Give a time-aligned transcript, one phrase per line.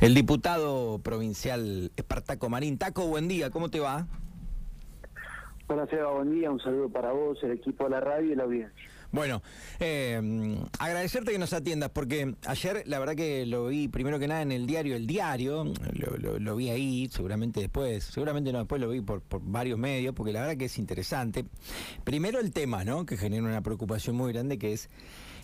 [0.00, 2.76] El diputado provincial Espartaco Marín.
[2.76, 4.06] Taco, buen día, ¿cómo te va?
[5.68, 8.44] Hola Seba, buen día, un saludo para vos, el equipo de la radio y la
[8.44, 8.90] audiencia.
[9.10, 9.42] Bueno,
[9.80, 14.42] eh, agradecerte que nos atiendas, porque ayer la verdad que lo vi primero que nada
[14.42, 15.64] en el diario El Diario,
[16.38, 20.32] lo, vi ahí, seguramente después, seguramente no, después lo vi por, por, varios medios, porque
[20.32, 21.46] la verdad que es interesante.
[22.04, 23.06] Primero el tema, ¿no?
[23.06, 24.90] Que genera una preocupación muy grande, que es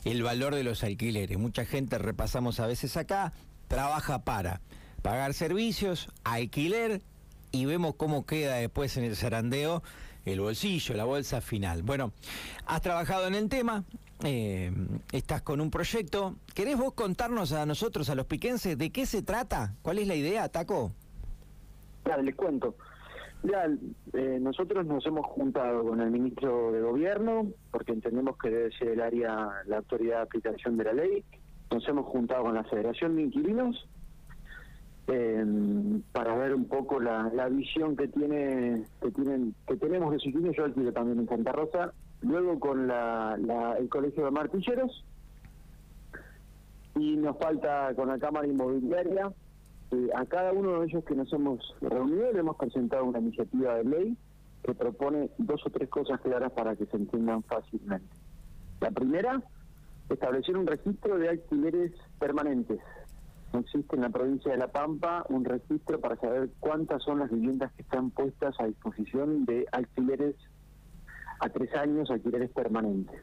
[0.05, 1.39] el valor de los alquileres.
[1.39, 3.33] Mucha gente, repasamos a veces acá,
[3.73, 4.61] trabaja para
[5.01, 7.01] pagar servicios, alquiler
[7.53, 9.83] y vemos cómo queda después en el zarandeo
[10.27, 11.83] el bolsillo, la bolsa final.
[11.83, 12.13] Bueno,
[12.67, 13.83] has trabajado en el tema,
[14.25, 14.71] eh,
[15.11, 16.37] estás con un proyecto.
[16.55, 19.75] ¿Querés vos contarnos a nosotros, a los piquenses, de qué se trata?
[19.81, 20.93] ¿Cuál es la idea, Taco?
[22.05, 22.77] Claro, les cuento.
[23.43, 23.67] Ya,
[24.13, 28.89] eh, nosotros nos hemos juntado con el ministro de Gobierno, porque entendemos que debe ser
[28.89, 31.25] el área, la autoridad de aplicación de la ley,
[31.73, 33.89] nos hemos juntado con la Federación de Inquilinos
[35.09, 35.45] eh,
[36.13, 40.57] para ver un poco la, visión que tiene que tienen que tenemos de inquilinos.
[40.57, 41.93] Yo alquilo también en Santa Rosa.
[42.21, 43.37] Luego con la,
[43.79, 45.05] el Colegio de Martilleros
[46.95, 49.33] y nos falta con la Cámara Inmobiliaria.
[50.15, 53.85] A cada uno de ellos que nos hemos reunido le hemos presentado una iniciativa de
[53.85, 54.17] ley
[54.63, 58.07] que propone dos o tres cosas claras para que se entiendan fácilmente.
[58.81, 59.43] La primera
[60.09, 62.81] establecer un registro de alquileres permanentes.
[63.53, 67.31] No existe en la provincia de La Pampa un registro para saber cuántas son las
[67.31, 70.37] viviendas que están puestas a disposición de alquileres
[71.41, 73.21] a tres años, alquileres permanentes.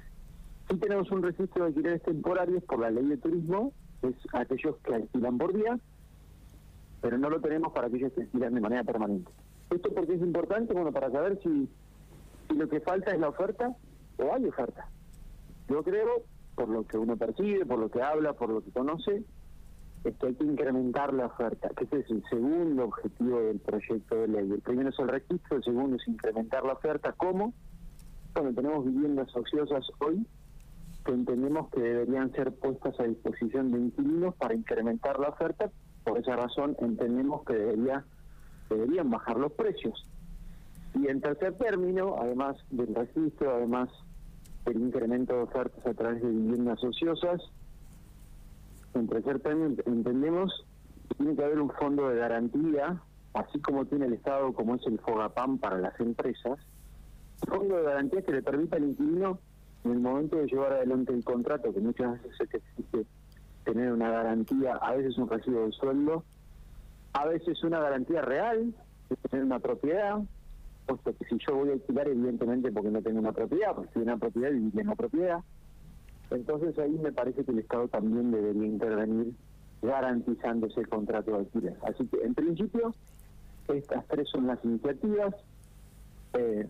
[0.70, 4.94] Sí tenemos un registro de alquileres temporarios por la ley de turismo, es aquellos que
[4.94, 5.80] alquilan por día,
[7.02, 9.32] pero no lo tenemos para aquellos que alquilan de manera permanente.
[9.72, 10.74] ¿Esto porque es importante?
[10.74, 11.70] Bueno, para saber si,
[12.48, 13.76] si lo que falta es la oferta
[14.18, 14.88] o hay oferta.
[15.70, 16.24] Yo creo
[16.60, 19.24] por lo que uno percibe, por lo que habla, por lo que conoce,
[20.04, 24.16] es que hay que incrementar la oferta, que ese es el segundo objetivo del proyecto
[24.16, 24.52] de ley.
[24.52, 27.14] El primero es el registro, el segundo es incrementar la oferta.
[27.14, 27.54] ¿Cómo?
[28.34, 30.28] Bueno, tenemos viviendas ociosas hoy
[31.06, 35.72] que entendemos que deberían ser puestas a disposición de inquilinos para incrementar la oferta.
[36.04, 38.04] Por esa razón entendemos que debería,
[38.70, 40.06] deberían bajar los precios.
[40.94, 43.90] Y en tercer término, además del registro, además
[44.66, 47.42] el incremento de ofertas a través de viviendas ociosas.
[48.94, 50.66] En tercer término, entendemos
[51.10, 53.02] que tiene que haber un fondo de garantía,
[53.34, 56.60] así como tiene el Estado, como es el FOGAPAM para las empresas,
[57.48, 59.40] fondo de garantía que le permita al inquilino,
[59.84, 63.06] en el momento de llevar adelante el contrato, que muchas veces se existe
[63.64, 66.24] tener una garantía, a veces un recibo de sueldo,
[67.14, 68.74] a veces una garantía real,
[69.10, 70.20] de tener una propiedad,
[70.90, 74.00] puesto que si yo voy a alquilar, evidentemente porque no tengo una propiedad, porque si
[74.00, 75.40] una propiedad, y en propiedad.
[76.32, 79.34] Entonces ahí me parece que el Estado también debería intervenir
[79.82, 81.78] garantizando ese contrato de alquiler.
[81.84, 82.94] Así que en principio,
[83.68, 85.36] estas tres son las iniciativas.
[86.34, 86.68] Eh,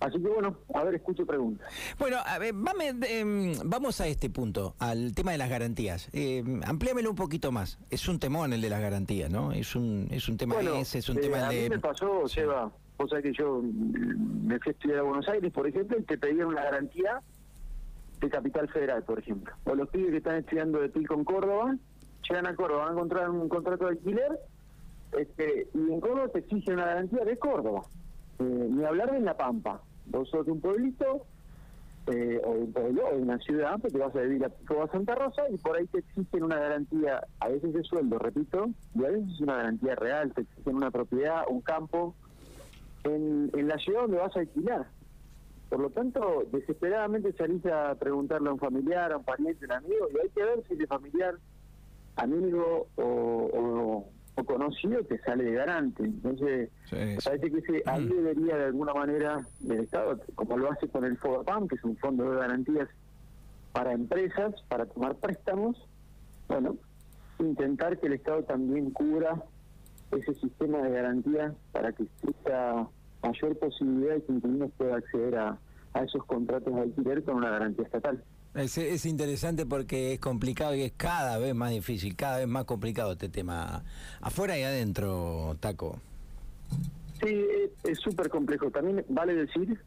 [0.00, 1.66] Así que bueno, a ver, escucho preguntas.
[1.98, 2.54] Bueno, a ver,
[3.08, 6.10] em, vamos a este punto, al tema de las garantías.
[6.12, 7.78] Eh, amplíamelo un poquito más.
[7.88, 9.52] Es un temón el de las garantías, ¿no?
[9.52, 11.62] Es un, es un tema ese, es un tema eh, a de...
[11.62, 12.70] Mí me pasó, Seba,
[13.04, 16.16] Vos sabés que yo me fui a estudiar a Buenos Aires, por ejemplo, y te
[16.16, 17.20] pedían una garantía
[18.18, 19.52] de Capital Federal, por ejemplo.
[19.64, 21.76] O los pibes que están estudiando de PIC con Córdoba,
[22.26, 24.40] llegan a Córdoba, van a encontrar un contrato de alquiler,
[25.18, 27.82] este, y en Córdoba te exigen una garantía de Córdoba.
[28.38, 29.82] Eh, ni hablar de La Pampa.
[30.06, 31.26] Vos sos un pueblito,
[32.06, 35.58] eh, o un pueblo, o una ciudad, porque vas a vivir a Santa Rosa, y
[35.58, 39.40] por ahí te exigen una garantía, a veces de sueldo, repito, y a veces es
[39.42, 42.14] una garantía real, te exigen una propiedad, un campo,
[43.04, 44.86] en, la ciudad donde vas a alquilar.
[45.68, 49.84] Por lo tanto, desesperadamente salís a preguntarle a un familiar, a un pariente, a un
[49.84, 51.34] amigo, y hay que ver si ese familiar,
[52.16, 54.08] amigo o,
[54.46, 56.04] conocido te sale de garante.
[56.04, 56.70] Entonces,
[57.24, 58.08] parece que ese, ahí mm.
[58.10, 61.96] debería de alguna manera el Estado, como lo hace con el FOGAPAM, que es un
[61.96, 62.88] fondo de garantías
[63.72, 65.88] para empresas, para tomar préstamos,
[66.46, 66.76] bueno,
[67.38, 69.42] intentar que el Estado también cubra
[70.12, 72.88] ese sistema de garantía para que exista
[73.22, 75.58] mayor posibilidad de que inquilinos pueda acceder a,
[76.02, 78.22] esos contratos de alquiler con una garantía estatal.
[78.54, 82.64] Es, es, interesante porque es complicado y es cada vez más difícil, cada vez más
[82.64, 83.84] complicado este tema,
[84.20, 86.00] afuera y adentro, Taco.
[87.22, 87.44] Sí,
[87.84, 88.70] es súper complejo.
[88.70, 89.78] También vale decir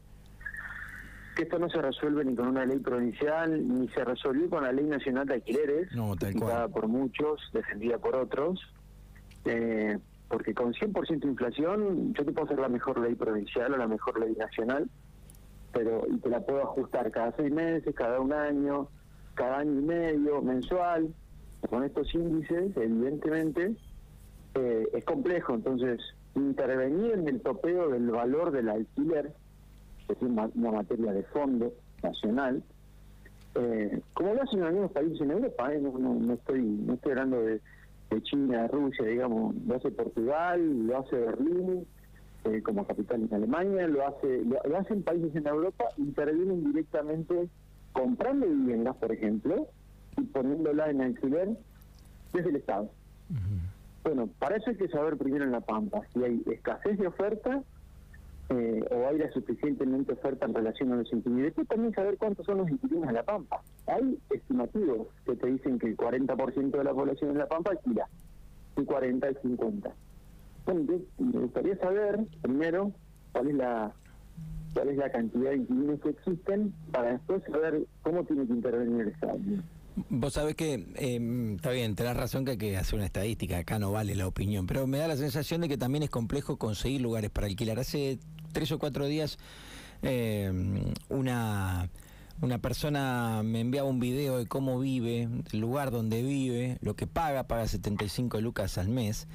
[1.36, 4.72] que esto no se resuelve ni con una ley provincial, ni se resolvió con la
[4.72, 6.16] ley nacional de alquileres, no,
[6.72, 8.60] por muchos, defendida por otros.
[9.48, 9.98] Eh,
[10.28, 14.20] porque con 100% inflación yo te puedo hacer la mejor ley provincial o la mejor
[14.20, 14.88] ley nacional,
[15.72, 18.88] pero y te la puedo ajustar cada seis meses, cada un año,
[19.34, 21.14] cada año y medio, mensual.
[21.70, 23.74] Con estos índices, evidentemente,
[24.54, 25.98] eh, es complejo, entonces
[26.34, 29.32] intervenir en el topeo del valor del alquiler,
[30.06, 31.72] que es una, materia de fondo
[32.02, 32.62] nacional,
[33.54, 35.80] eh, como lo hacen en algunos países en Europa, ¿eh?
[35.80, 37.60] no, estoy no estoy hablando de,
[38.22, 41.86] China, de Rusia, digamos, lo hace Portugal, lo hace Berlín,
[42.44, 47.48] eh, como capital en Alemania, lo hace lo, hacen países en Europa, intervienen directamente
[47.92, 49.68] comprando viviendas, por ejemplo,
[50.16, 51.56] y poniéndola en alquiler
[52.32, 52.90] desde el Estado.
[54.04, 57.62] Bueno, para eso hay que saber primero en La Pampa si hay escasez de oferta
[58.50, 61.40] eh, o hay la suficientemente oferta en relación a los inquilinos.
[61.40, 63.62] Y después también saber cuántos son los inquilinos en La Pampa.
[63.86, 68.08] Hay estimativos que te dicen que el 40% de la población en La Pampa alquila,
[68.76, 69.94] y 40 y 50.
[70.64, 72.92] Bueno, me gustaría saber primero
[73.32, 73.92] cuál es la
[74.74, 79.00] cuál es la cantidad de inquilinos que existen para después saber cómo tiene que intervenir
[79.00, 79.38] el Estado.
[80.10, 83.78] Vos sabés que, eh, está bien, tenés razón que hay que hacer una estadística, acá
[83.78, 87.00] no vale la opinión, pero me da la sensación de que también es complejo conseguir
[87.00, 87.80] lugares para alquilar.
[87.80, 88.18] Hace
[88.52, 89.38] tres o cuatro días
[90.02, 90.52] eh,
[91.08, 91.90] una,
[92.40, 97.06] una persona me enviaba un video de cómo vive, el lugar donde vive, lo que
[97.06, 99.26] paga, paga 75 lucas al mes.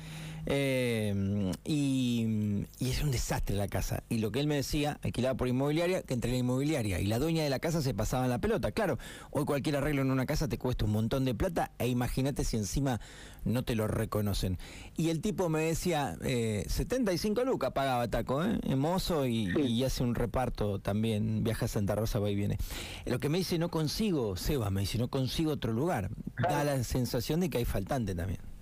[0.45, 4.03] Eh, y, es un desastre la casa.
[4.09, 7.19] Y lo que él me decía, alquilaba por inmobiliaria, que entre la inmobiliaria y la
[7.19, 8.71] dueña de la casa se pasaban la pelota.
[8.71, 8.99] Claro,
[9.31, 12.57] hoy cualquier arreglo en una casa te cuesta un montón de plata e imagínate si
[12.57, 12.99] encima
[13.45, 14.57] no te lo reconocen.
[14.95, 18.59] Y el tipo me decía, eh, 75 lucas pagaba Taco, ¿eh?
[18.75, 22.57] mozo y, hace un reparto también, viaja a Santa Rosa, va y viene.
[23.05, 26.09] Lo que me dice, no consigo, Seba, me dice, no consigo otro lugar.
[26.37, 28.52] Da la sensación de que hay faltante también.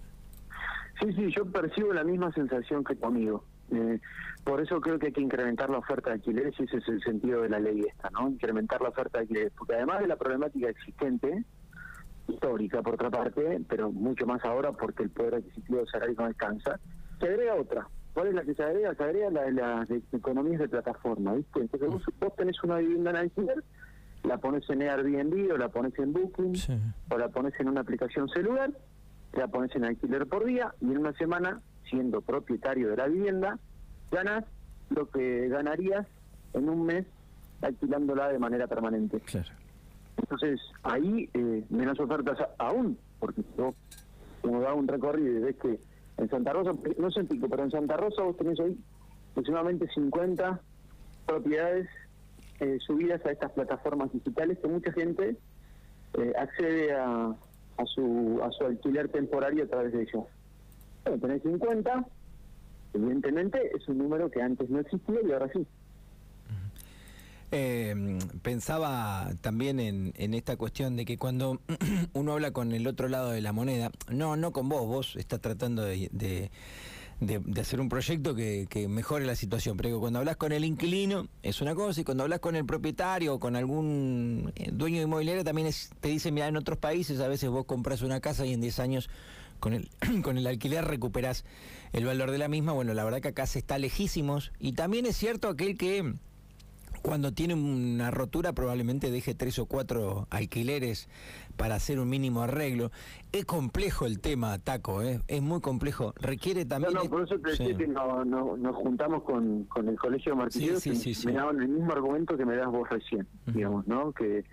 [1.02, 3.44] Sí, sí, yo percibo la misma sensación que tu amigo.
[3.72, 4.00] Eh,
[4.44, 7.02] por eso creo que hay que incrementar la oferta de alquileres y ese es el
[7.02, 8.30] sentido de la ley esta, ¿no?
[8.30, 11.44] Incrementar la oferta de alquileres, porque además de la problemática existente,
[12.28, 16.26] histórica por otra parte, pero mucho más ahora porque el poder adquisitivo de salario no
[16.26, 16.80] alcanza,
[17.20, 17.88] se agrega otra.
[18.14, 18.94] ¿Cuál es la que se agrega?
[18.94, 21.62] Se agrega la de las economías de plataforma, ¿viste?
[21.62, 21.90] Entonces
[22.20, 23.64] vos, tenés una vivienda en alquiler,
[24.24, 26.54] la pones en Airbnb o la pones en Booking
[27.10, 28.72] o la pones en una aplicación celular
[29.34, 33.60] la pones en alquiler por día y en una semana, siendo propietario de la vivienda,
[34.12, 34.46] ganas
[34.90, 36.06] lo que ganarías
[36.54, 37.06] en un mes
[37.62, 39.22] alquilándola de manera permanente.
[40.18, 43.74] Entonces, ahí eh, menos ofertas aún, porque yo,
[44.42, 45.80] como da un recorrido y ves que
[46.18, 48.78] en Santa Rosa, no sé en Pico, pero en Santa Rosa vos tenés hoy
[49.32, 50.60] aproximadamente 50
[51.26, 51.88] propiedades
[52.60, 55.38] eh, subidas a estas plataformas digitales que mucha gente
[56.14, 57.34] eh, accede a,
[57.78, 60.26] a su, a su alquiler temporario a través de ellos.
[61.04, 62.06] Bueno, tenés 50,
[62.94, 65.66] evidentemente es un número que antes no existía y ahora sí.
[67.54, 71.60] Eh, pensaba también en, esta cuestión de que cuando
[72.14, 75.42] uno habla con el otro lado de la moneda, no, no con vos, vos estás
[75.42, 76.50] tratando de,
[77.60, 79.78] hacer un proyecto que, mejore la situación.
[79.78, 83.36] Pero cuando hablas con el inquilino es una cosa y cuando hablas con el propietario
[83.36, 85.70] o con algún eh, dueño de inmobiliaria también
[86.00, 88.80] te dicen, mira, en otros países a veces vos compras una casa y en 10
[88.80, 89.10] años
[89.60, 89.90] con el,
[90.24, 91.46] con el alquiler recuperas
[91.94, 92.74] el valor de la misma.
[92.74, 96.16] Bueno, la verdad que acá se está lejísimos y también es cierto aquel que
[97.02, 101.10] cuando tiene una rotura probablemente deje tres o cuatro alquileres
[101.58, 102.92] para hacer un mínimo arreglo.
[103.32, 105.22] Es complejo el tema, Taco, ¿eh?
[105.28, 106.14] es muy complejo.
[106.20, 106.94] Requiere también...
[106.94, 110.80] No, no, por eso te decía que no, nos juntamos con, con el Colegio Martínez
[110.80, 114.12] sí, y me daban el mismo argumento que me das vos recién, digamos, ¿no?
[114.12, 114.44] Que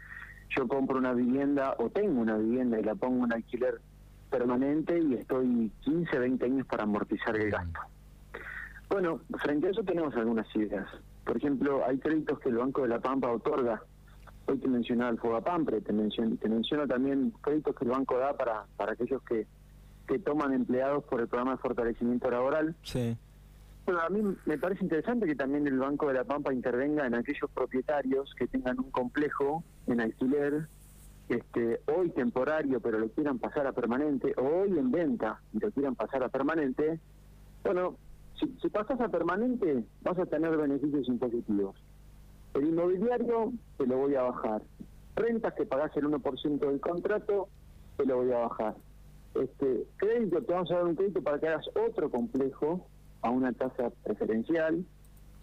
[0.57, 3.81] yo compro una vivienda o tengo una vivienda y la pongo en alquiler
[4.31, 7.81] permanente y estoy 15, 20 años para amortizar el gasto.
[8.89, 10.87] Bueno, frente a eso tenemos algunas ideas.
[11.29, 13.83] Por ejemplo, hay créditos que el Banco de la Pampa otorga.
[14.47, 18.35] Hoy te mencionaba el Fogapampre, te menciono, te menciono también créditos que el banco da
[18.35, 19.47] para, para aquellos que,
[20.07, 22.75] que toman empleados por el programa de fortalecimiento laboral.
[22.83, 23.15] Sí.
[23.85, 27.15] Bueno, a mí me parece interesante que también el Banco de la Pampa intervenga en
[27.15, 30.67] aquellos propietarios que tengan un complejo en alquiler,
[31.29, 35.71] este, hoy temporario, pero lo quieran pasar a permanente, o hoy en venta y lo
[35.73, 36.99] quieran pasar a permanente.
[37.63, 37.99] Bueno,
[38.39, 41.77] si, pasas a permanente, vas a tener beneficios impositivos.
[42.55, 44.63] El inmobiliario te lo voy a bajar.
[45.17, 47.49] Rentas que pagás el 1% del contrato,
[47.97, 48.77] te lo voy a bajar.
[49.35, 52.87] Este crédito, te vamos a dar un crédito para que hagas otro complejo
[53.23, 54.85] a una tasa preferencial.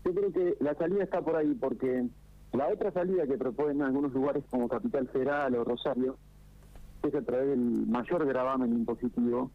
[0.03, 2.07] Yo creo que la salida está por ahí porque
[2.53, 6.17] la otra salida que proponen algunos lugares como Capital Federal o Rosario
[7.03, 9.51] es a través del mayor gravamen impositivo.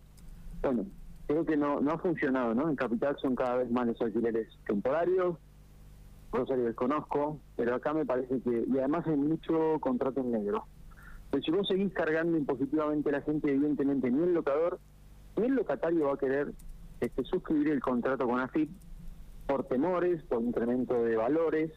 [0.62, 0.86] Bueno,
[1.30, 2.68] creo que no, no ha funcionado, ¿no?
[2.68, 5.36] En Capital son cada vez más los alquileres temporarios,
[6.32, 10.64] Rosario desconozco, pero acá me parece que, y además hay mucho contrato en negro.
[11.30, 14.80] Pero si vos seguís cargando impositivamente a la gente, evidentemente ni el locador,
[15.36, 16.52] ni el locatario va a querer
[17.00, 18.68] este, suscribir el contrato con AFIP
[19.46, 21.70] por temores, por incremento de valores.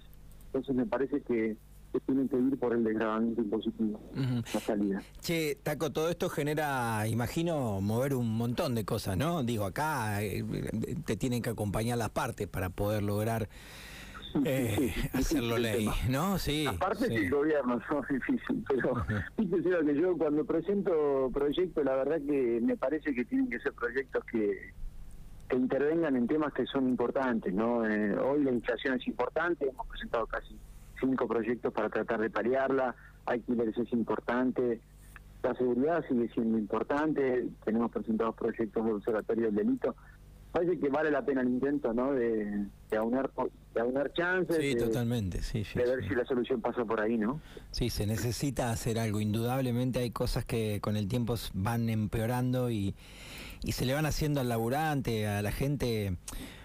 [0.48, 1.58] Entonces me parece que,
[2.02, 5.02] tienen que ir por el desgravamiento impositivo, la salida.
[5.22, 9.44] Che, Taco, todo esto genera, imagino, mover un montón de cosas, ¿no?
[9.44, 10.44] Digo, acá eh,
[11.06, 13.50] te tienen que acompañar las partes para poder lograr
[14.46, 16.38] eh, hacerlo ley, ¿no?
[16.38, 16.66] Sí.
[16.68, 18.96] Aparte del gobierno, es difícil, pero
[19.38, 23.74] fíjese que yo cuando presento proyectos, la verdad que me parece que tienen que ser
[23.74, 24.74] proyectos que,
[25.50, 27.86] que intervengan en temas que son importantes, ¿no?
[27.88, 30.58] Eh, hoy la inflación es importante, hemos presentado casi
[31.04, 32.96] cinco proyectos para tratar de paliarla,
[33.26, 34.80] alquileres es importante,
[35.44, 39.96] la seguridad sigue siendo importante, tenemos presentados proyectos de observatorio del delito,
[40.54, 42.14] parece que vale la pena el intento, ¿no?
[42.14, 43.32] De, de aunar,
[43.74, 44.58] de aunar chances.
[44.58, 47.42] Sí, totalmente, sí, De ver si la solución pasa por ahí, ¿no?
[47.72, 49.20] Sí, se necesita hacer algo.
[49.20, 52.96] Indudablemente hay cosas que con el tiempo van empeorando y,
[53.64, 56.18] y se le van haciendo al laburante, a la gente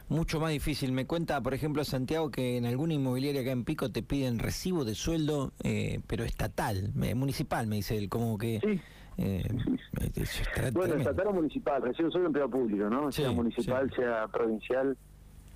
[0.09, 0.93] mucho más difícil.
[0.93, 4.85] Me cuenta, por ejemplo, Santiago, que en alguna inmobiliaria acá en Pico te piden recibo
[4.85, 8.61] de sueldo, eh, pero estatal, municipal, me dice él, como que...
[8.61, 8.81] Sí.
[9.21, 9.43] Eh,
[10.75, 13.11] bueno, estatal o municipal, recibo soy empleado público, ¿no?
[13.11, 14.97] sea municipal, sea provincial,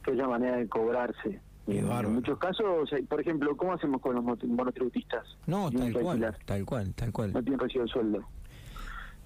[0.04, 1.40] que haya manera de cobrarse.
[1.68, 5.24] en muchos casos, por ejemplo, ¿cómo hacemos con los monotributistas?
[5.46, 7.32] No, tal cual, tal cual, tal cual.
[7.32, 8.28] No tienen recibo de sueldo.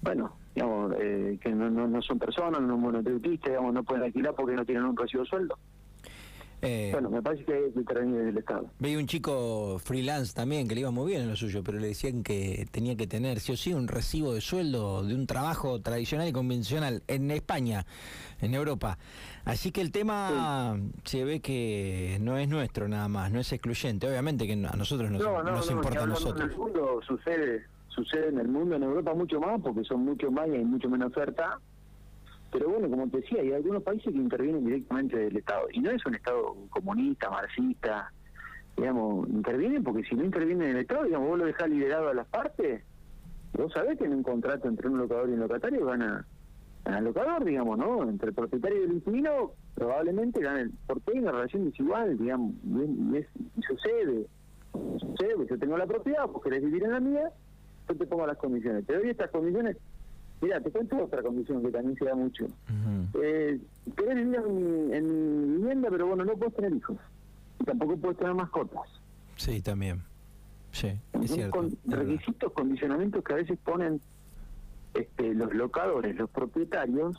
[0.01, 4.55] Bueno, digamos, eh, que no, no, son personas, no son digamos, no pueden alquilar porque
[4.55, 5.57] no tienen un recibo de sueldo.
[6.61, 8.69] Eh, bueno, me parece que que intervenir del Estado.
[8.79, 11.87] Veía un chico freelance también que le iba muy bien en lo suyo, pero le
[11.87, 15.79] decían que tenía que tener sí o sí un recibo de sueldo de un trabajo
[15.81, 17.85] tradicional y convencional en España,
[18.41, 18.97] en Europa.
[19.45, 24.07] Así que el tema se ve que no es nuestro nada más, no es excluyente.
[24.07, 26.41] Obviamente que a nosotros nos, no, nos importa a nosotros.
[26.41, 30.31] En el mundo sucede, sucede en el mundo, en Europa mucho más, porque son mucho
[30.31, 31.59] más y hay mucho menos oferta
[32.51, 35.67] pero bueno, como te decía, hay algunos países que intervienen directamente del Estado.
[35.71, 38.11] Y no es un Estado comunista, marxista,
[38.77, 42.27] digamos, intervienen porque si no intervienen el Estado, digamos, vos lo dejás liderado a las
[42.27, 42.83] partes,
[43.53, 46.25] vos sabés que en un contrato entre un locador y un locatario gana,
[46.85, 48.03] gana el locador, digamos, ¿no?
[48.03, 50.71] Entre el propietario y el inquilino probablemente gana el...
[50.85, 53.27] Porque hay una relación desigual, digamos, y, es,
[53.67, 54.27] sucede.
[54.99, 57.31] Sucede, yo tengo la propiedad, vos querés vivir en la mía,
[57.89, 58.85] yo te pongo las condiciones.
[58.85, 59.77] Te doy estas condiciones
[60.41, 62.45] Mira, te cuento otra condición que también se da mucho.
[63.21, 63.59] eh,
[63.95, 64.35] querés vivir
[64.93, 66.97] en, vivienda, pero bueno, no puedes tener hijos.
[67.59, 68.87] Y tampoco puedes tener mascotas.
[69.35, 70.03] Sí, también.
[70.71, 70.91] Sí,
[71.21, 71.69] es cierto.
[71.85, 73.99] requisitos, condicionamientos que a veces ponen
[74.93, 77.17] este, los locadores, los propietarios.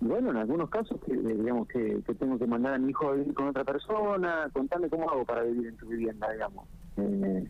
[0.00, 3.14] Y bueno, en algunos casos, que, digamos, que, tengo que mandar a mi hijo a
[3.14, 6.68] vivir con otra persona, contame cómo hago para vivir en tu vivienda, digamos.
[6.98, 7.48] Eh,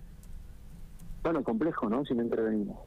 [1.23, 2.05] bueno, complejo, ¿no?
[2.05, 2.79] Si no intervenimos.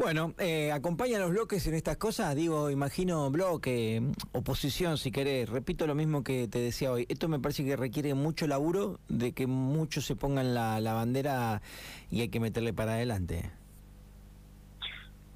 [0.00, 4.02] Bueno, eh, acompaña los bloques en estas cosas, digo, imagino bloque,
[4.32, 8.14] oposición si querés, repito lo mismo que te decía hoy, esto me parece que requiere
[8.14, 11.60] mucho laburo, de que muchos se pongan la, bandera
[12.10, 13.50] y hay que meterle para adelante.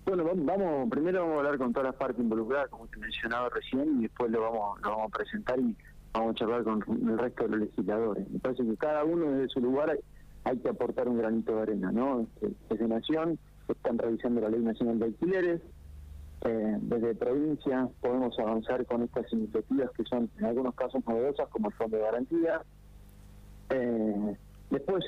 [0.06, 3.98] Bueno, vamos, primero vamos a hablar con todas las partes involucradas, como te mencionaba recién,
[3.98, 5.76] y después lo vamos, lo vamos a presentar y
[6.14, 8.30] vamos a charlar con el resto de los legisladores.
[8.30, 9.98] Me parece que cada uno desde su lugar
[10.44, 12.22] hay, que aportar un granito de arena, ¿no?
[12.22, 15.60] Este, desde Nación están revisando la Ley Nacional de Alquileres.
[16.42, 21.68] Eh, desde provincia podemos avanzar con estas iniciativas que son en algunos casos novedosas, como
[21.68, 22.62] el Fondo de Garantía.
[23.70, 24.36] Eh,
[24.70, 25.04] después,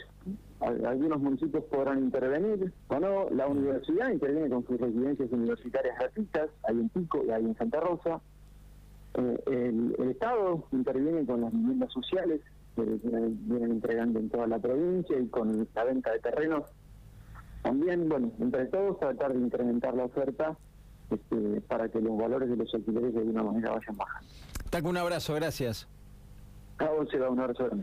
[0.60, 3.28] algunos municipios podrán intervenir o.
[3.30, 7.80] La universidad interviene con sus residencias universitarias gratuitas, hay en Pico y hay en Santa
[7.80, 8.20] Rosa.
[9.14, 12.40] Eh, el, Estado interviene con las viviendas sociales
[12.74, 16.64] que vienen entregando en toda la provincia y con la venta de terrenos
[17.66, 20.56] también, bueno, entre todos tratar de incrementar la oferta
[21.10, 24.28] este, para que los valores de los alquileres de alguna manera vayan bajando.
[24.70, 25.88] Taco, un abrazo, gracias.
[26.78, 27.74] A vos, un abrazo grande.